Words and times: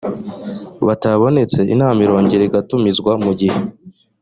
batabonetse 0.87 1.59
inama 1.73 1.99
irongera 2.05 2.43
igatumizwa 2.45 3.11
mu 3.23 3.31
gihe 3.39 3.59